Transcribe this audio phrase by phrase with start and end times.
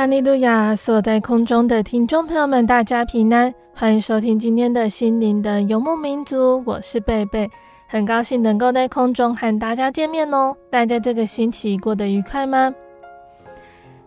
[0.00, 0.74] 哈利路亚！
[0.74, 6.62] 所在空中的听众朋友们，大家平安，欢迎收听今天的心灵的游牧民族。
[6.64, 7.50] 我是贝贝，
[7.86, 10.56] 很高兴能够在空中和大家见面哦。
[10.70, 12.74] 大家这个星期过得愉快吗？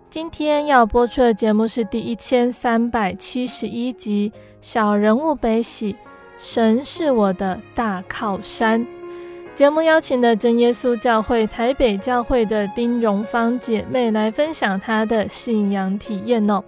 [0.10, 5.94] 今天要播出的节目是第一千三百七十一集《小人物悲喜》，
[6.40, 8.84] 神是我的大靠山。
[9.56, 16.64] 节目邀请了真耶稣教会台北教会的丁荣芳姐妹来分享她的信仰体验哦。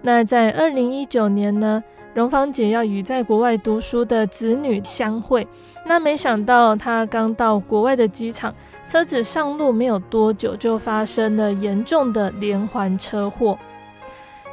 [0.00, 1.82] 那在二零一九年呢，
[2.14, 5.44] 荣芳姐要与在国外读书的子女相会，
[5.84, 8.54] 那没想到她刚到国外的机场，
[8.86, 13.58] 车子上路没有多久，就发生了严重的连环车祸。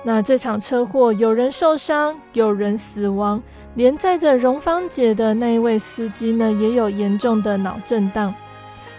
[0.04, 3.42] 那这场车祸有人受伤，有人死亡，
[3.76, 8.34] 连载着荣芳姐的那一位司机呢，也有严重的脑震荡。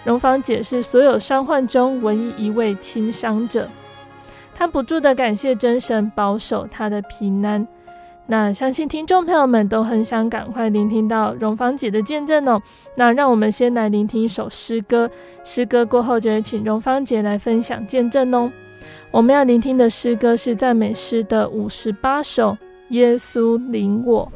[0.05, 3.69] 荣芳姐是所有伤患中唯一一位轻伤者，
[4.55, 7.67] 她不住的感谢真神保守她的平安。
[8.27, 12.63] 那相信听众朋友们都很想赶快聆听到荣芳姐的见证哦。
[12.95, 15.11] 那让我们先来聆听一首诗歌，
[15.43, 18.51] 诗歌过后就会请荣芳姐来分享见证哦。
[19.13, 22.53] 我们要聆听的诗歌是赞美诗的五十八首，
[22.89, 24.27] 《耶稣领我》。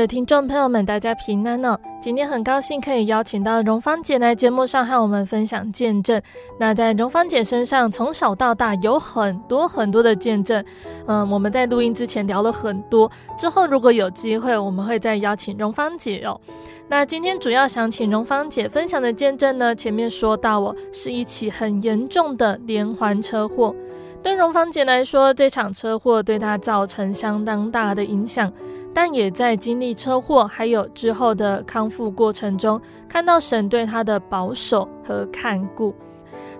[0.00, 1.78] 的听众朋友们，大家平安哦！
[2.00, 6.18] 今天很高兴可以邀请到荣芳姐来节目上和我们分享见证。
[6.58, 10.64] 那在荣芳姐身上，从小到大有很多很多的见证。
[11.06, 16.40] 嗯，我们在录音之前聊了很多，之后如果有机会，我们会再邀请荣芳姐哦。
[16.88, 23.76] 那今天主要想请荣芳姐分享的见证呢，前面说到哦，是一起很严重的连环车祸。
[24.22, 28.50] 对荣芳姐来说，这场车祸对她造成相当大的影响，
[28.92, 35.94] 但也在经历车祸还有之后的康复过程中，看到神对他的保守和看顾。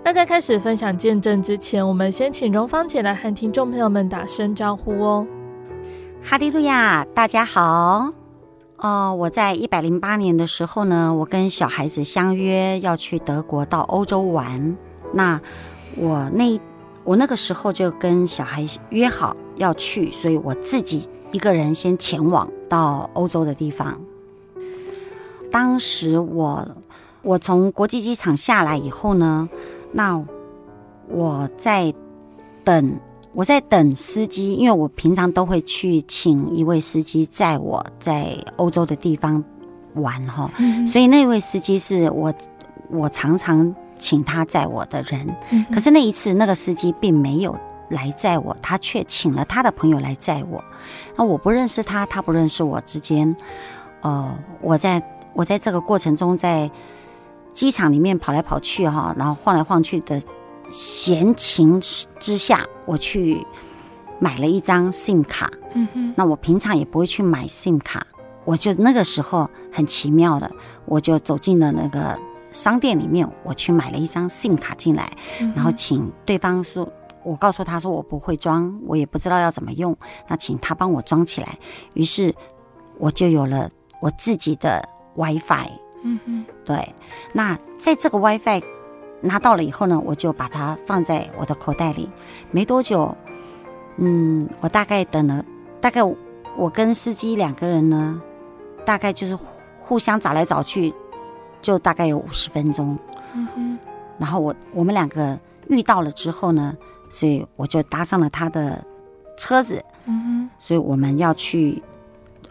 [0.02, 5.26] 那在开始分享见证之前，我们先请荣芳姐来和听众朋友们打声招呼哦。
[6.22, 8.12] 哈利路亚，大家好。
[8.78, 14.76] 哦，我在一百零八年的时候呢，我跟小孩子相约要去德国到欧洲玩。
[15.12, 15.40] 那
[15.96, 16.58] 我那。
[17.02, 24.00] 我那个时候就跟小孩约好要去，所以我自己一个人先前往到欧洲的地方。
[25.52, 26.66] 当时我
[27.22, 29.48] 我从国际机场下来以后呢，
[29.92, 30.20] 那
[31.08, 31.92] 我在
[32.64, 32.98] 等
[33.32, 39.44] 我在等司机，因为我平常都会去请一位司机载我在欧洲的地方
[39.94, 42.32] 玩哈，嗯、所以那位司机是我
[42.88, 43.74] 我常常。
[44.00, 45.36] 请他载我的人，
[45.70, 47.54] 可是那一次那个司机并没有
[47.90, 50.64] 来载我，他却请了他的朋友来载我。
[51.16, 53.36] 那我不认识他，他不认识我之间，
[54.00, 55.02] 呃，我在
[55.34, 56.70] 我在这个过程中在
[57.52, 60.22] 机场里面跑来跑去哈，然后晃来晃去的
[60.70, 61.80] 闲情
[62.18, 63.44] 之下，我去
[64.18, 65.50] 买了一张 SIM 卡。
[65.74, 68.06] 嗯哼，那我平常也不会去买 SIM 卡，
[68.44, 70.50] 我就那个时候很奇妙的，
[70.86, 72.18] 我就走进了那个。
[72.52, 75.08] 商店里面，我去买了一张 SIM 卡进来，
[75.54, 79.96] 然后请对方说，我告诉他说我不会装，我也不知道要怎么用，
[80.28, 81.58] 那请他帮我装起来。
[81.94, 82.34] 于是
[82.98, 84.86] 我就有了我自己的
[85.16, 85.68] WiFi。
[86.02, 86.94] 嗯嗯，对。
[87.32, 88.62] 那在这个 WiFi
[89.20, 92.08] 拿到了以后呢，我就把它放在我的口袋里。
[92.50, 93.14] 没多久，
[93.96, 95.44] 嗯，我大概等了，
[95.80, 96.02] 大概
[96.56, 98.20] 我跟司机两个人呢，
[98.84, 99.38] 大概就是
[99.78, 100.94] 互相找来找去。
[101.62, 102.98] 就大概有五十分钟，
[103.34, 103.78] 嗯哼，
[104.18, 106.74] 然后我我们两个遇到了之后呢，
[107.10, 108.82] 所以我就搭上了他的
[109.36, 111.82] 车子，嗯哼，所以我们要去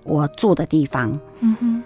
[0.03, 1.83] 我住的地方，嗯哼，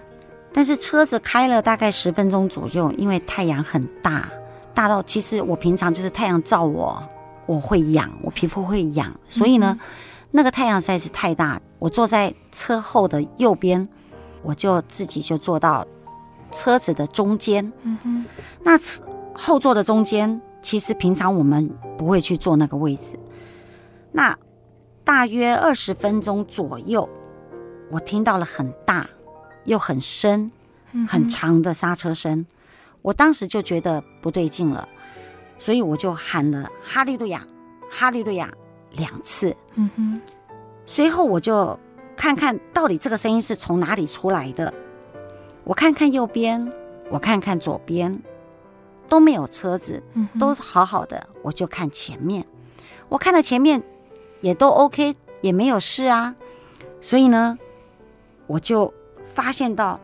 [0.52, 4.28] 但是车子开了大概十分钟左右，因为太阳很大，
[4.74, 7.02] 大到其实我平常就是太阳照我，
[7.46, 9.78] 我会痒，我皮肤会痒，所以呢，
[10.30, 13.88] 那个太阳实在是太大，我坐在车后的右边，
[14.42, 15.86] 我就自己就坐到。
[16.56, 18.24] 车子的中间，嗯哼，
[18.62, 18.78] 那
[19.34, 23.18] 后座的中间，其实平常我们不会去坐那个位置。
[24.10, 24.36] 那
[25.04, 27.06] 大约二十分钟左右，
[27.90, 29.06] 我听到了很大
[29.66, 30.50] 又很深、
[31.06, 32.46] 很长的刹车声，
[33.02, 34.88] 我当时就觉得不对劲了，
[35.58, 37.46] 所以我就喊了“哈利路亚，
[37.90, 38.50] 哈利路亚”
[38.96, 39.54] 两次。
[39.74, 40.20] 嗯哼，
[40.86, 41.78] 随后我就
[42.16, 44.72] 看看到底这个声音是从哪里出来的。
[45.64, 46.72] 我看看右边，
[47.10, 48.22] 我看看左边，
[49.14, 50.02] 都没有车子，
[50.40, 51.28] 都好好的。
[51.40, 52.44] 我就看前面，
[53.08, 53.80] 我看到前面，
[54.40, 56.34] 也都 OK，也没有事啊。
[57.00, 57.56] 所以呢，
[58.48, 58.92] 我就
[59.24, 60.00] 发现到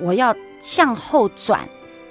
[0.00, 1.68] 我要向后转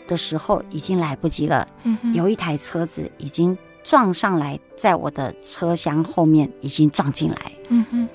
[0.07, 1.67] 的时候已经来不及了。
[2.13, 7.51] 有一台车子已经撞上来，在我的车厢后面已经撞进来。
[7.67, 8.09] 嗯哼，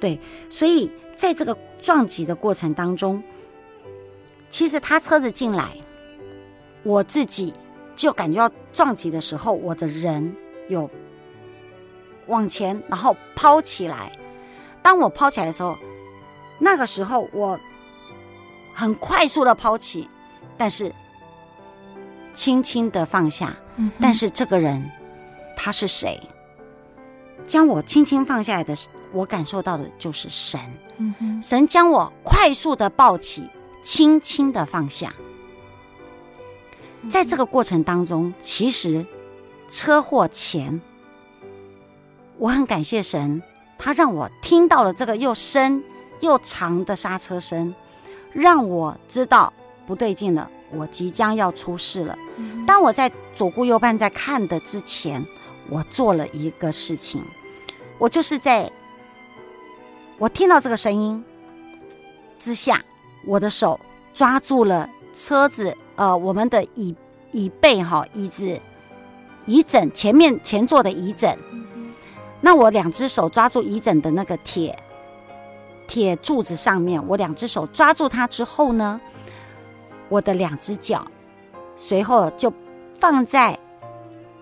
[0.00, 3.22] 对，所以在这个撞击的过程当中。
[4.48, 5.76] 其实他车子进来，
[6.86, 7.52] 我自己
[7.96, 10.34] 就感觉到撞击的时候，我的人
[10.68, 10.88] 有
[12.28, 14.12] 往前，然后抛起来。
[14.82, 15.76] 当我抛起来的时候，
[16.60, 17.58] 那个时候我
[18.72, 20.08] 很快速的抛起，
[20.56, 20.94] 但是
[22.32, 23.56] 轻轻的放下。
[24.00, 24.88] 但是这个人
[25.56, 26.18] 他是谁？
[27.46, 28.74] 将我轻轻放下来的，
[29.12, 30.60] 我感受到的就是神。
[31.42, 33.50] 神将我快速的抱起。
[33.82, 35.14] 轻轻的放下，
[37.08, 39.04] 在这个过程当中，其实
[39.68, 40.80] 车祸前，
[42.38, 43.42] 我很感谢神，
[43.78, 45.82] 他让我听到了这个又深
[46.20, 47.74] 又长的刹车声，
[48.32, 49.52] 让我知道
[49.86, 52.16] 不对劲了，我即将要出事了。
[52.66, 55.24] 当我在左顾右盼在看的之前，
[55.70, 57.22] 我做了一个事情，
[57.98, 58.70] 我就是在
[60.18, 61.24] 我听到这个声音
[62.38, 62.82] 之下。
[63.28, 63.80] 我的手
[64.14, 66.94] 抓住了车子，呃，我们的椅
[67.32, 68.60] 椅背哈，椅子
[69.46, 71.38] 椅枕前面前座的椅枕。
[72.42, 74.78] 那我两只手抓住椅枕的那个铁
[75.88, 79.00] 铁柱子上面，我两只手抓住它之后呢，
[80.10, 81.06] 我的两只脚
[81.76, 82.52] 随后就
[82.94, 83.58] 放在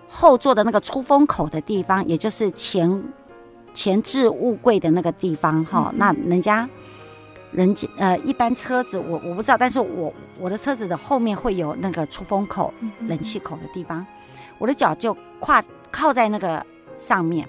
[0.09, 3.01] 后座的那个出风口的地方，也就是前
[3.73, 5.89] 前置物柜的那个地方哈。
[5.93, 6.69] 嗯、那人家
[7.55, 12.73] 人家呃，一般车子我我不知道，但是我我的车子的后面会有那个出风口、
[13.07, 14.05] 冷气口的地方，
[14.57, 16.63] 我的脚就跨靠在那个
[16.97, 17.47] 上面。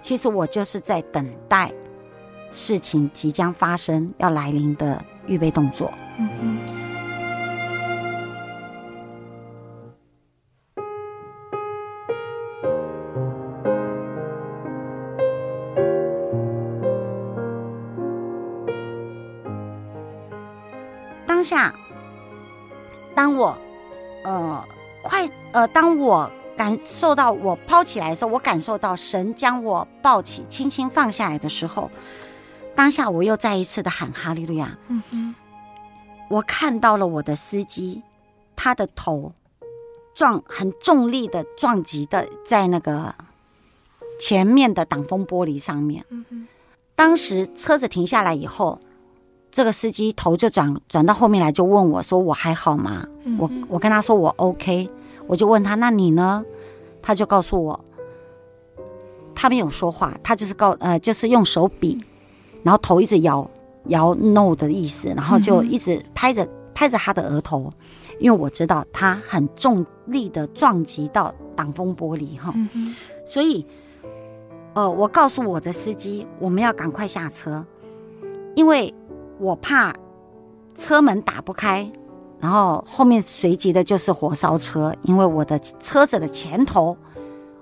[0.00, 1.70] 其实我就是在等待
[2.52, 5.92] 事情即将发生要来临的预备动作。
[6.18, 6.59] 嗯
[25.60, 26.30] 呃，当我。
[26.56, 31.90] 感受到我抛起来的时候，我感受到神将我抱起，轻轻放下来的时候，
[32.74, 34.76] 当下我又再一次的喊哈利路亚。
[34.88, 35.34] 嗯哼，
[36.28, 38.02] 我看到了我的司机，
[38.56, 39.32] 他的头
[40.14, 43.14] 撞很重力的撞击的在那个
[44.18, 46.04] 前面的挡风玻璃上面。
[46.10, 46.46] 嗯哼，
[46.94, 48.78] 当时车子停下来以后，
[49.50, 54.86] 这个司机头就转转到后面来，就问我说：“我还好吗？”嗯，我我跟他说：“我 OK。”
[55.26, 56.44] 我就问他：“那你呢？”
[57.02, 57.84] 他就告诉我，
[59.34, 61.98] 他没有说话，他就是告呃，就是用手比，
[62.62, 63.50] 然后头一直摇
[63.86, 67.70] 摇 no 的意思，然后就一直拍着拍着他的额头，
[68.18, 72.54] 因为我知道他很重力的撞击到挡风玻璃哈，
[73.24, 73.64] 所以
[74.74, 77.64] 呃，我告诉我的司机，我们要赶快下车，
[78.54, 78.92] 因为
[79.38, 79.94] 我怕
[80.74, 81.90] 车门打不开。
[82.40, 86.96] 然后后面随即的就是火烧车，因为我的车子的前头，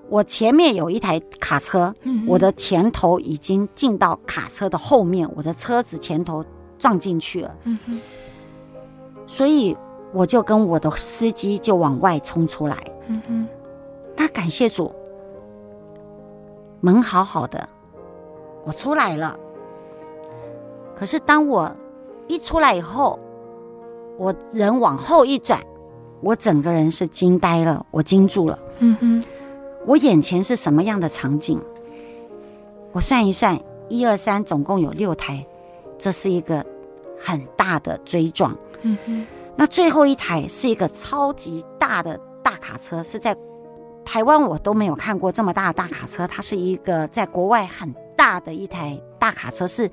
[0.07, 6.45] 我前面有一台卡车，嗯、我的前头已经进到卡车的后面，我的车子前头
[6.77, 8.01] 撞进去了，嗯、哼。
[9.27, 9.75] 所以
[10.13, 13.47] 我就跟我的司机就往外冲出来，嗯、哼。
[14.15, 14.95] 那感谢主，
[16.79, 17.67] 门好好的，
[18.63, 19.37] 我出来了，
[20.95, 21.69] 可是当我
[22.27, 23.19] 一出来以后。
[24.19, 25.57] 我人往后一转，
[26.19, 28.59] 我整个人是惊呆了，我惊住了。
[28.79, 29.23] 嗯哼，
[29.85, 31.57] 我眼前是什么样的场景？
[32.91, 33.57] 我算一算，
[33.87, 35.47] 一二三，总共有六台，
[35.97, 36.65] 这是一个
[37.17, 38.53] 很大的追撞。
[38.81, 43.33] 嗯哼，那最后一台是一个超级大的大卡车，是在
[44.03, 49.89] 台湾我都没有看过这么大的大卡车，它是一个在国外很大的一台大卡车，是。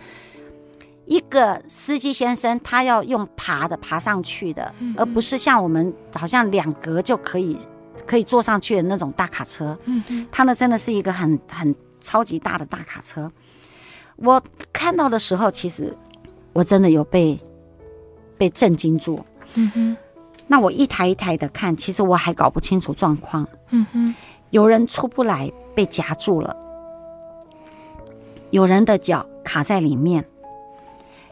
[1.06, 7.56] 一个司机先生，他要用爬的爬上去的，嗯、而不是像我们好像两格就可以
[8.04, 9.78] 可以坐上去的那种大卡车。
[9.84, 13.30] 嗯哼，他那真的是一个很很超级大的大卡车。
[14.16, 15.96] 我看到的时候，其实
[16.52, 17.40] 我真的有被
[18.36, 19.24] 被震惊住。
[19.54, 19.96] 嗯哼，
[20.48, 23.46] 那我一台一台的看，其实我还搞不清楚状况。
[23.70, 24.14] 嗯哼，
[24.50, 26.52] 有人出不来，被夹住了；
[28.50, 30.24] 有人的脚卡在里面。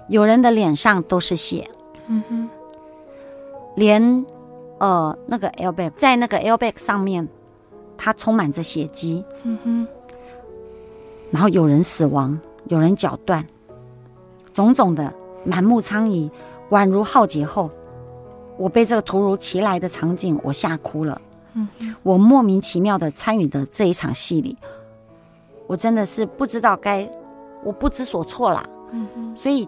[0.08, 1.68] 有人的脸上都是血，
[2.08, 2.48] 嗯哼，
[3.74, 4.26] 连
[4.78, 7.26] 呃那个 airbag 在那个 airbag 上面，
[7.96, 9.86] 它充满着血迹，嗯哼，
[11.30, 13.46] 然后有人死亡，有人脚断，
[14.52, 15.10] 种种的
[15.42, 16.30] 满目疮痍，
[16.68, 17.70] 宛如浩劫后，
[18.58, 21.18] 我被这个突如其来的场景我吓哭了，
[21.54, 24.54] 嗯哼，我莫名其妙的参与的这一场戏里，
[25.66, 27.10] 我真的是不知道该，
[27.64, 29.66] 我不知所措啦，嗯哼，所以。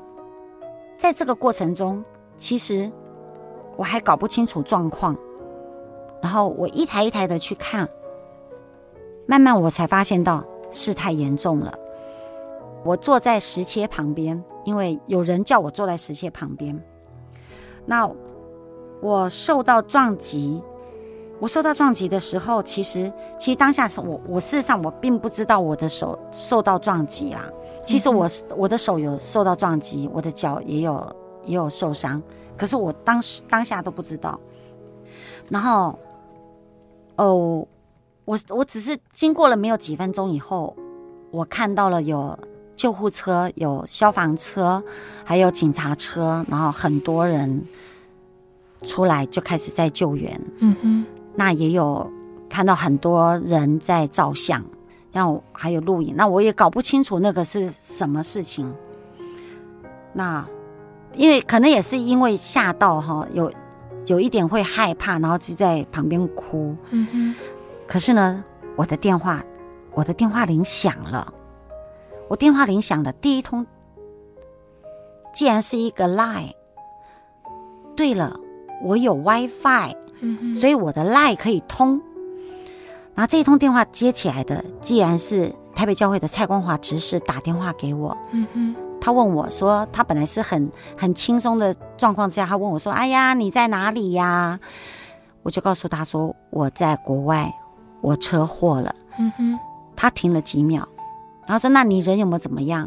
[0.96, 2.02] 在这个过程中，
[2.36, 2.90] 其实
[3.76, 5.16] 我还搞不清楚状况，
[6.22, 7.88] 然后我一台一台的去看，
[9.26, 11.78] 慢慢我才发现到事态严重了。
[12.84, 16.80] 我坐在石切旁边，因为有人叫我坐在石切旁边。
[17.84, 18.08] 那
[19.00, 20.62] 我受到撞击，
[21.38, 27.44] 我受到撞击的时候，其实其实当下是我我事实上我并不知道我的手受到撞击啦。
[27.84, 28.26] 其实我
[28.56, 32.20] 我的手有受到撞击，我的脚也有也有受伤，
[32.56, 34.40] 可是我当时当下都不知道。
[35.48, 35.96] 然后，
[37.16, 37.66] 哦，
[38.24, 40.76] 我我只是经过了没有几分钟以后，
[41.30, 42.36] 我看到了有
[42.74, 44.82] 救护车、有消防车，
[45.22, 47.64] 还有警察车，然后很多人
[48.82, 50.40] 出来就开始在救援。
[50.58, 52.10] 嗯哼，那也有
[52.48, 54.64] 看到很多人在照相。
[55.12, 58.70] 然后还有录影，那我也搞不清楚那个是什么事情。
[60.12, 60.46] 那
[61.14, 63.50] 因为可能也是因为吓到哈，有
[64.04, 66.76] 有一点会害怕，然后就在旁边哭。
[66.90, 67.34] 嗯哼。
[67.86, 68.44] 可是呢，
[68.76, 69.42] 我的电话，
[69.94, 71.32] 我的电话铃响了。
[72.28, 73.66] 我电话铃响的第一通，
[75.32, 76.52] 既然是一个 Line，
[77.96, 78.38] 对了，
[78.82, 82.00] 我有 WiFi，嗯哼，所以我的 Line 可以通。
[83.14, 94.60] 然后这一通电话接起来的，既然是台北教会的蔡光华执事打电话给我，嗯哼，他问我说，他本来是很很轻松的状况之下，他问我说：“哎呀，你在哪里呀？”
[95.43, 97.50] 我就告诉他说：“我在国外，
[98.02, 99.58] 我车祸了。”嗯哼，
[99.95, 100.86] 他停了几秒，
[101.47, 102.86] 然后说：“那你人有没有怎么样？”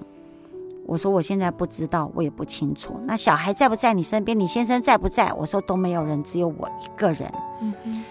[0.89, 2.99] 我说：“我现在不知道，我也不清楚。
[3.03, 4.37] 那小孩在不在你身边？
[4.37, 8.03] 你先生在不在？”我说：“都没有人，只有我一个人。”嗯哼，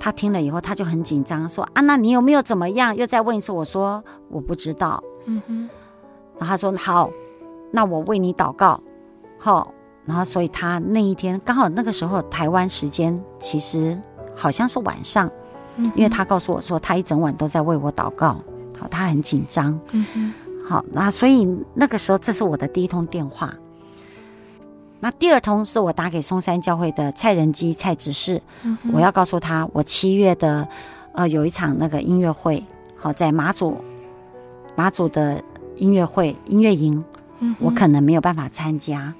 [0.00, 5.68] 他听了以后，他就很紧张，说：“啊，那你有没有怎么样？”又再问一次，我说：“我不知道。”嗯哼，
[6.38, 7.08] 然后他说：“好，
[7.70, 8.80] 那我为你祷告。”
[9.38, 9.72] 好。
[10.04, 13.96] 然后，所以他那一天刚好那个时候台湾时间其实
[14.34, 15.30] 好像是晚上，
[15.76, 18.36] 嗯，因为他告诉我说他一整晚都在为我祷告，
[18.76, 23.52] 好，他很紧张，嗯哼，好，那所以那个时候这是我的第一通电话，
[25.00, 30.66] 那第二通是我打给松山教会的蔡仁基蔡执事，嗯，我要告诉他我七月的
[31.14, 32.64] 呃有一场那个音乐会，
[32.96, 33.76] 好，在马祖
[34.76, 35.42] 马祖的
[35.76, 37.04] 音乐会音乐营，
[37.40, 39.12] 嗯，我可能没有办法参加。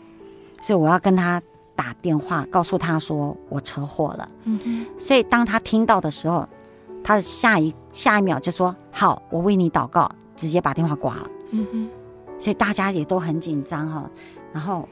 [0.62, 1.42] 所以我要跟他
[1.74, 4.28] 打电话，告诉他说我车祸了。
[4.44, 4.86] 嗯。
[4.96, 6.48] 所以当他听到的时候，
[7.02, 10.08] 他的下一下一秒就说：“好，我为你祷告。”
[10.42, 11.30] 直接把电话挂了。
[11.52, 11.88] 嗯哼。
[12.38, 14.10] 所以大家也都很紧张哈。
[14.52, 14.88] 然后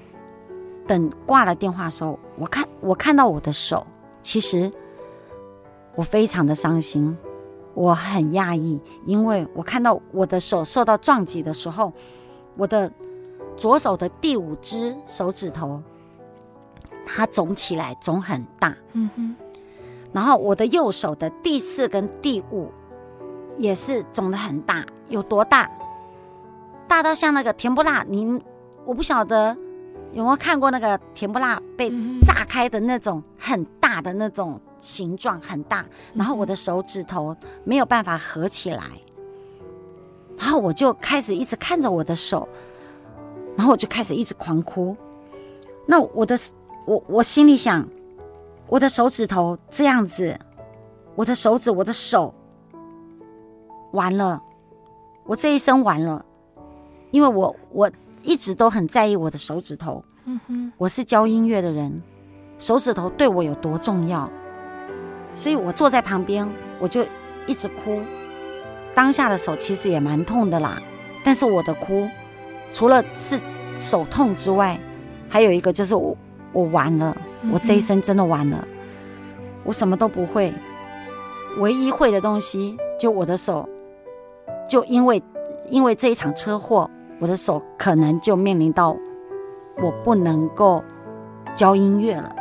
[0.86, 3.86] 等挂了电话的时候，我看我看到我的手，
[4.22, 4.70] 其实
[5.94, 7.16] 我非常的伤心，
[7.74, 11.92] 我很讶异，因为我看到我的手受到撞击的时候，
[12.56, 12.90] 我的。
[13.56, 15.82] 左手的第五只手指头，
[17.04, 18.74] 它肿起来，肿很大。
[18.94, 19.36] 嗯哼。
[20.14, 22.72] 然后我的右手的第四跟第五，
[23.58, 24.86] 也是肿的很大。
[25.10, 25.70] 有多大？
[26.88, 28.02] 大到像那个甜不辣。
[28.08, 28.42] 您，
[28.86, 29.54] 我不晓得
[30.12, 31.90] 有没有看过那个甜不辣被
[32.22, 35.84] 炸开的那种很大的那种形状，很大。
[36.14, 38.84] 然后我的手指头没有办法合起来。
[40.38, 42.48] 然后我就开始一直看着我的手。
[43.56, 44.96] 然后我就开始一直狂哭，
[45.84, 46.38] 那我的
[46.86, 47.86] 我我心里想，
[48.68, 50.38] 我的手指头这样子，
[51.14, 52.32] 我的手指我的手
[53.92, 54.40] 完了，
[55.30, 56.24] 我这一生完了，
[57.12, 57.88] 因为我我
[58.24, 62.02] 一直都很在意我的手指头，嗯哼，我是教音乐的人，
[62.58, 64.28] 手指头对我有多重要，
[65.36, 66.44] 所以我坐在旁边
[66.80, 67.06] 我就
[67.46, 68.00] 一直哭，
[68.92, 70.82] 当下的手其实也蛮痛的啦，
[71.24, 72.08] 但是我的哭。
[72.72, 73.38] 除了是
[73.76, 74.76] 手痛之外，
[75.28, 76.16] 还有一个就是我
[76.52, 77.16] 我完了，
[77.52, 78.68] 我这一生真的完了，嗯、
[79.62, 80.52] 我什么都不会，
[81.58, 83.68] 唯一会的东西就我的手，
[84.70, 85.20] 就因为
[85.68, 88.96] 因为这一场车祸，我的手可能就面临到
[89.82, 90.80] 我不能够
[91.56, 92.32] 教音乐了。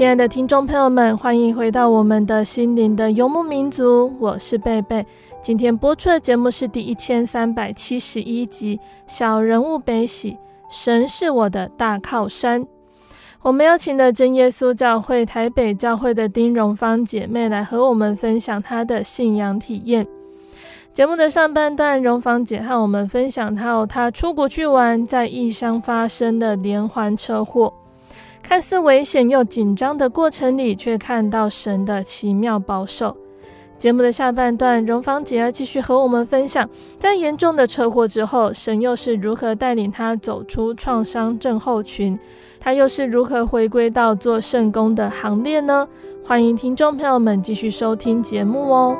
[0.00, 5.04] 亲爱的听众朋友们，欢迎回到我们的心灵的游牧民族，我是贝贝。
[5.42, 10.32] 今天播出的节目是第一千三百七十一集《小人物悲喜》，
[10.70, 12.66] 神是我的大靠山。
[13.42, 20.06] 我们邀请了真耶稣教会台北教会的丁荣芳姐妹来和我们分享她的信仰体验。
[20.94, 27.74] 节目的上半段，荣芳姐和我们分享到她出国去玩，在异乡发生的连环车祸。
[28.50, 33.16] 看似危险又紧张的过程里，却看到神的奇妙保守。
[33.78, 42.18] 节目的下半段，荣芳姐要继续和我们分享，在严重的车祸之后，神又是如何带领她走出创伤症候群，
[42.58, 45.86] 她又是如何回归到做圣工的行列呢？
[46.24, 48.96] 欢迎听众朋友们继续收听节目哦。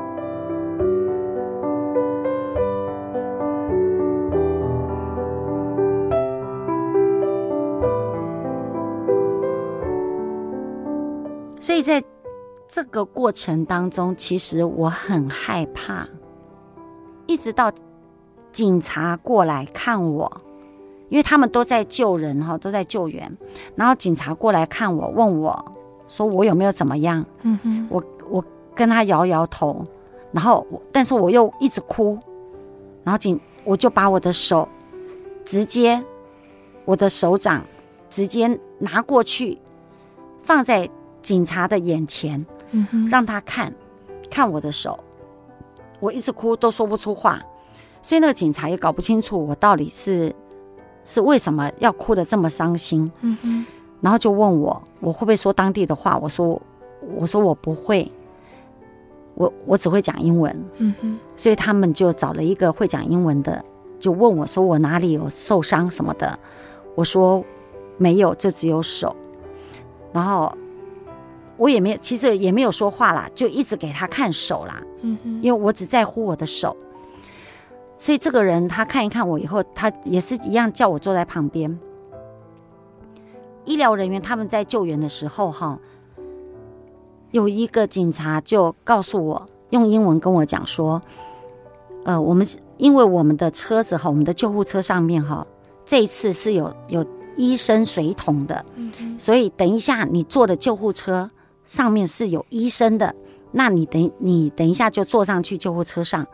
[11.70, 12.02] 所以在
[12.66, 16.04] 这个过程当中，其实我很害怕，
[17.28, 17.70] 一直到
[18.50, 20.28] 警察过来看我，
[21.10, 23.38] 因为他们都在救人哈，都在救援。
[23.76, 25.64] 然后警察过来看我，问我
[26.08, 27.24] 说我有没有怎么样？
[27.42, 29.84] 嗯哼，我我跟他摇摇头，
[30.32, 32.18] 然后但是我又一直哭，
[33.04, 34.68] 然后警我就把我的手
[35.44, 36.02] 直接，
[36.84, 37.64] 我的手掌
[38.08, 39.56] 直接拿过去
[40.40, 40.90] 放在。
[41.22, 43.72] 警察的眼前，嗯，让他看，
[44.30, 44.98] 看我的手，
[46.00, 47.40] 我一直哭都说不出话，
[48.00, 50.34] 所以那个警察也搞不清楚我到底是
[51.04, 53.66] 是为什么要哭得这么伤心，嗯哼，
[54.00, 56.60] 然后就问我我会不会说当地的话，我说
[57.16, 58.10] 我说我不会，
[59.34, 63.62] 我我只会讲英文，嗯哼，所以他们就找了一个会讲英文的，
[63.98, 66.38] 就问我说我哪里有受伤什么的，
[66.94, 67.44] 我说
[67.98, 69.14] 没有，就只有手，
[70.14, 70.50] 然后。
[71.60, 74.82] 我也没有，其实也没有说话啦，就一直给他看手啦。
[75.02, 76.74] 嗯哼，因为我只在乎我的手，
[77.98, 81.78] 所以这个人他看一看我以后，他也是一样叫我坐在旁边。
[83.66, 85.78] 医疗人员他们在救援的时候，哈，
[87.30, 90.98] 有一个警察就告诉我，用英文跟我讲说，
[92.04, 92.46] 呃，我们
[92.78, 95.46] 因为我们的车子哈，我们的救护车上面哈，
[95.84, 97.04] 这一次是有有
[97.36, 101.28] 医生随同的，嗯哼，所以等一下你坐的救护车。
[101.70, 103.14] 上面是有医生的，
[103.52, 106.26] 那你等你等一下就坐上去救护车上。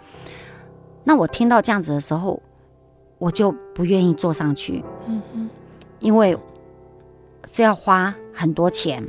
[1.05, 2.43] 那我听到这样子的时候，
[3.19, 5.51] 我就不愿意坐上去，嗯，
[5.99, 6.35] 因为
[7.53, 9.07] 这要花很多钱，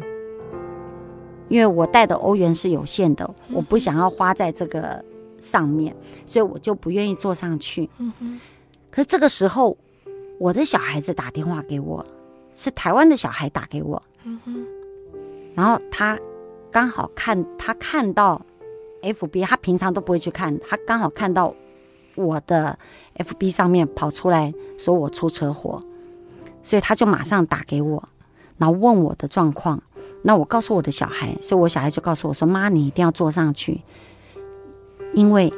[1.47, 5.01] 因为我带的欧元是有限的，我不想要花在这个
[5.39, 8.37] 上面，所以我就不愿意坐上去，嗯。
[8.91, 9.77] 可是这个时候，
[10.41, 12.05] 我的小孩子打电话给我，
[12.51, 14.67] 是台湾的小孩打给我，嗯。
[15.57, 16.15] 然后他
[16.71, 18.39] 刚好看，他看到
[19.01, 21.51] FB，他平常都不会去看，他刚好看到
[22.13, 22.77] 我的
[23.15, 25.83] FB 上面跑出来说我出车祸，
[26.61, 28.07] 所以他就马上打给我，
[28.59, 29.81] 然后问我的状况。
[30.21, 33.81] 那我告诉我的小孩，所以我小孩就告诉我说：“妈，你一定要坐上去，
[35.13, 35.51] 因为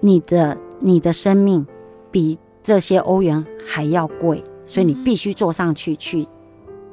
[0.00, 1.66] 你的你的生命
[2.10, 6.28] 比这些欧元还要贵，所以你必须坐上去去。”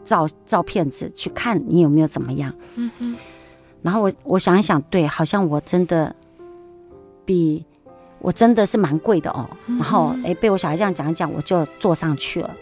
[0.04, 2.54] 照照片子去看你有没有怎么样？
[2.76, 3.16] 嗯哼。
[3.82, 6.14] 然后我我想一想，对，好像我真的
[7.24, 7.64] 比
[8.20, 9.50] 我真的是蛮贵的哦。
[9.68, 12.56] 嗯、然后哎，被我小孩这样讲一讲，我就坐上去了。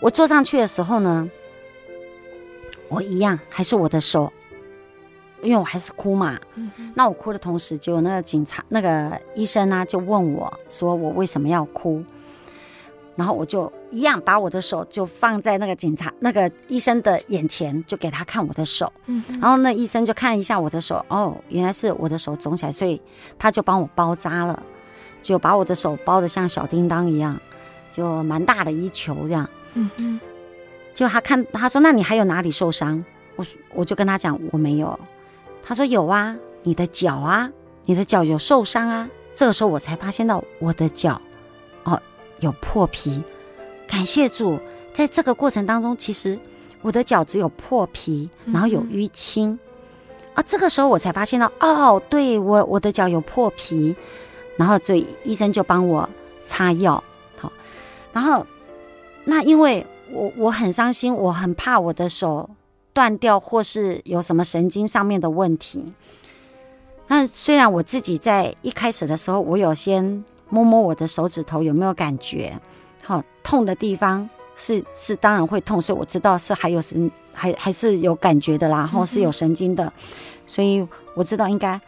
[0.00, 1.28] 我坐上去的时候呢，
[2.88, 4.32] 我一样还是我的手，
[5.42, 6.38] 因为我还是哭嘛。
[6.54, 6.92] 嗯哼。
[6.94, 12.02] 那我哭的同时，就那个警察那个医生呢、啊，就问我说我为什么要哭？
[13.18, 18.92] 然后我就一样把我的手就放在那个警察、那个医生的眼前，就给他看我的手。
[19.06, 23.02] 嗯，然后那医生就看一下我的手，哦，原来是我的手肿起来，所以
[23.36, 24.62] 他就帮我包扎了，
[25.20, 27.36] 就把我的手包的像小叮当一样，
[27.90, 29.50] 就蛮大的一球这样。
[29.74, 30.20] 嗯嗯，
[30.94, 33.04] 就他看他说，那你还有哪里受伤？
[33.34, 34.96] 我我就跟他讲我没有。
[35.60, 37.50] 他说有啊，你的脚啊，
[37.84, 41.20] 你的脚有受伤啊。”这个时候我才发现到我的脚，
[41.84, 42.00] 哦，
[42.40, 43.22] 有破皮。
[43.86, 44.58] 感谢主，
[44.92, 46.38] 在这个过程当中，其实
[46.82, 49.50] 我的脚只有破皮，然后有淤青。
[49.52, 49.58] 嗯、
[50.34, 53.96] 啊，这个时候我才发现到，哦，对，我我的脚有破皮，
[54.56, 56.08] 然后所以医生就帮我
[56.46, 57.02] 擦药。
[57.38, 57.50] 好，
[58.12, 58.46] 然后
[59.24, 62.48] 那因为我我很伤心，我很怕我的手
[62.92, 65.92] 断掉或是有什么神经上面的问题。
[67.06, 72.58] 那虽然我自己在一开始的时候，我有先摸摸我的手指头有没有感觉。
[73.04, 79.92] 好，痛的地方是是当然会痛，所以我知道是还有神还还是有感觉的啦，然后是有神经的，嗯、
[80.46, 81.80] 所以我知道应该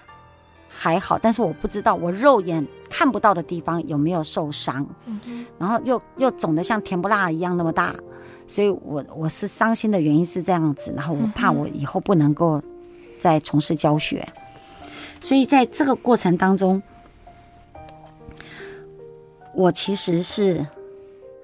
[0.68, 7.94] 还好，但是我不知道我肉眼看不到的地方有没有受伤，嗯、然后又又肿得像甜不辣一样那么大，
[8.46, 12.62] 所以我我是伤心的原因是这样子，然后我怕我以后不能够
[13.18, 14.27] 再从事教学，
[15.20, 16.81] 所以在这个过程当中，
[19.55, 20.67] 我其实是。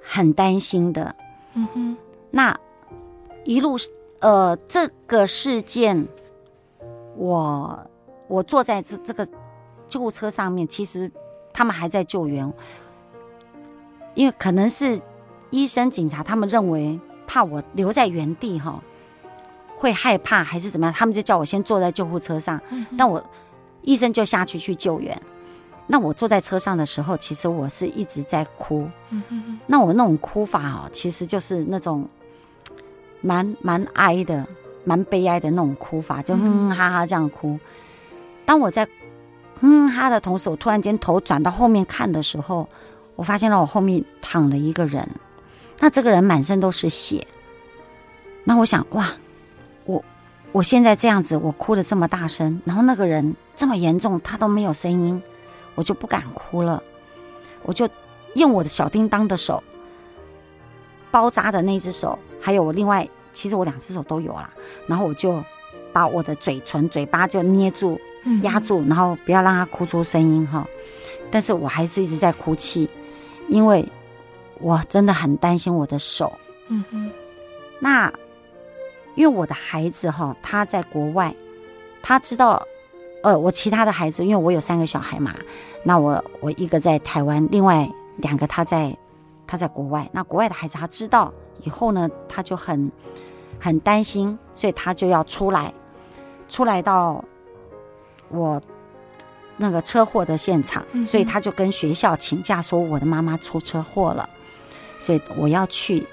[0.09, 1.17] 很担心的，
[1.55, 1.97] 嗯哼，
[2.31, 2.57] 那
[3.45, 3.77] 一路
[4.21, 6.07] 呃，这个事件，
[7.17, 7.77] 我
[8.29, 9.27] 我坐在这这个
[9.89, 11.11] 救护车上面，其实
[11.53, 12.55] 他们还在救援，
[14.15, 15.01] 因为可能是
[15.51, 18.81] 医生警察他们认为怕我留在原地哈，
[19.77, 23.21] 会害怕还是怎么样，他们就叫我先坐在救护车上，嗯、但我
[23.83, 25.21] 医生就下去去救援。
[25.87, 28.89] 那我坐在车上的时候，其实我是一直在哭。
[29.67, 32.09] 那我那种哭法哦，其实就是那种
[33.21, 34.45] 蛮蛮哀的、
[34.85, 37.59] 蛮悲哀的那种哭法，就哼哼哈哈这样哭。
[38.45, 38.85] 当我在
[39.61, 42.69] 哼哼哈的同时，我突然间头转到后面看的时候，
[43.15, 45.09] 我发现了我后面躺了一个人。
[45.79, 47.27] 那这个人满身都是血。
[48.45, 49.13] 那我想，哇，
[49.85, 50.05] 我
[50.53, 55.23] 我现在这样子，我哭的这么大声，然后那个人这么严重，他都没有声音。
[55.77, 56.83] 我就不敢哭了，
[57.63, 57.89] 我就
[58.35, 59.63] 用我的小叮当的手，
[61.11, 64.51] 包扎的那只手，还有我另外，其实我两只手都有啦。
[64.89, 65.45] 然后我就
[65.93, 68.01] 把我的嘴唇、嘴巴就捏住、
[68.43, 70.67] 压住，然后不要让他哭出声音哈。
[71.31, 72.91] 但是我还是一直在哭泣，
[73.49, 73.87] 因为
[74.59, 76.33] 我真的很担心我的手。
[76.69, 77.11] 嗯哼。
[77.79, 78.13] 那
[79.15, 81.35] 因为我的孩子哈，他在国外，
[82.03, 82.67] 他知道。
[83.23, 85.35] 呃，我其他的孩子，因为我有三个小孩嘛，
[85.83, 88.97] 那我我一个在台湾，另外两个他在
[89.49, 90.09] 他在国外。
[90.13, 91.33] 那国外的孩子他知道
[91.65, 92.93] 以后呢，他就很
[93.59, 95.73] 很担心，所以他就要出来，
[96.49, 97.25] 出来到
[98.29, 98.63] 我
[99.57, 104.29] 那个车祸的现场，嗯、所以他就跟学校请假说我的妈妈出车祸了，
[105.01, 106.07] 所以我要去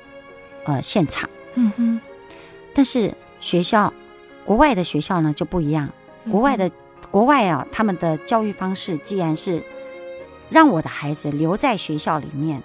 [0.65, 1.29] 呃现场。
[1.53, 2.01] 嗯哼，
[2.73, 3.93] 但是学校
[4.43, 5.87] 国外的学校呢就不一样，
[6.31, 6.71] 国外的。
[7.13, 9.61] 国外啊，他们的教育方式既然是
[10.49, 12.63] 让我的孩子留在学校里面，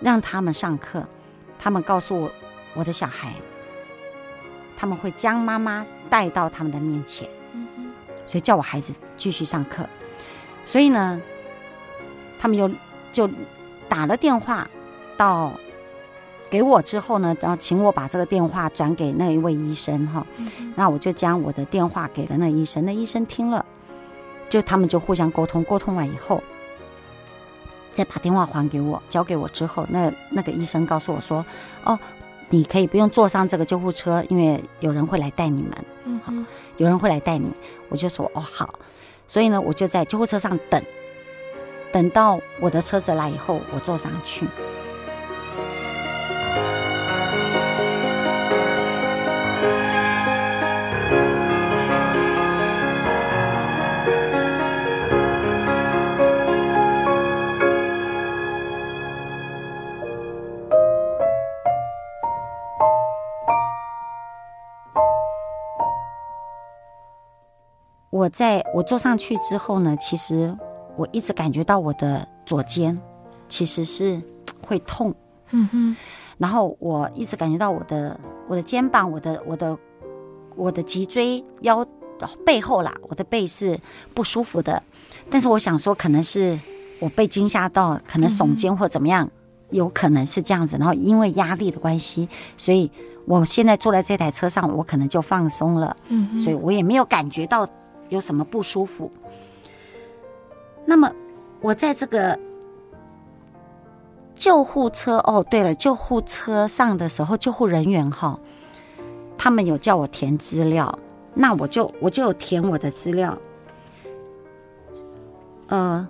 [0.00, 1.06] 让他们上课，
[1.60, 2.32] 他们告诉我
[2.74, 3.32] 我的小孩，
[4.76, 7.28] 他们会将妈妈带到他们的面前，
[8.26, 9.88] 所以叫我孩子继续上课。
[10.64, 11.22] 所以呢，
[12.40, 12.68] 他们又
[13.12, 13.30] 就
[13.88, 14.68] 打了电话
[15.16, 15.52] 到
[16.50, 20.26] 给我之后呢，然后请我把这个电话转给那一位医生哈，
[20.74, 23.64] 那我就将我的电话给了那医生，那医生听了。
[24.54, 26.40] 就他们就互相沟通，沟通完以后，
[27.90, 31.44] 再把电话还给我，交给我之后，那那个医生告诉我说
[31.82, 31.98] ：“哦，
[32.50, 35.72] 你可以不用坐上这个救护车，因为有人会来带你们。”
[36.06, 36.32] 嗯，好，
[36.76, 37.52] 有人会来带你。
[37.88, 38.78] 我就说：“哦，好。”
[39.26, 40.80] 所以呢，我就在救护车上等，
[41.90, 44.46] 等到我的车子来以后，我坐上去。
[68.14, 70.56] 我在我坐上去之后呢，其实
[70.94, 72.96] 我一直感觉到我的左肩
[73.48, 74.22] 其实是
[74.64, 75.12] 会痛，
[75.50, 75.96] 嗯哼，
[76.38, 79.76] 然后我一直感觉到我的我的肩膀、我的我的
[80.54, 81.84] 我的脊椎、腰
[82.46, 83.76] 背后啦，我的背是
[84.14, 84.80] 不舒服的。
[85.28, 86.56] 但是我想说，可能是
[87.00, 89.28] 我被惊吓到，可能耸肩或怎么样，
[89.70, 90.76] 有可能是这样子。
[90.78, 92.88] 然后因为压力的关系，所以
[93.26, 97.68] 我现在坐在这台车上，我可能就放松了，嗯，所以我也没有感觉到。
[98.14, 99.10] 有什么不舒服？
[100.86, 101.12] 那么
[101.60, 102.38] 我在这个
[104.34, 108.38] 救护车哦，对了，救护车上的时候，救护人员哈，
[109.36, 110.98] 他们有叫我填资料，
[111.34, 113.36] 那我就我就有填我的资料。
[115.68, 116.06] 呃，